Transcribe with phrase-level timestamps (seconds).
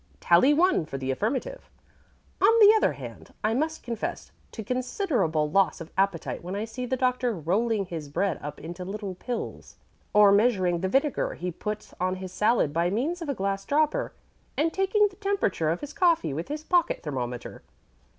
[0.19, 1.69] Tally one for the affirmative.
[2.41, 6.87] On the other hand, I must confess to considerable loss of appetite when I see
[6.87, 9.75] the Doctor rolling his bread up into little pills,
[10.11, 14.11] or measuring the vinegar he puts on his salad by means of a glass dropper,
[14.57, 17.61] and taking the temperature of his coffee with his pocket thermometer.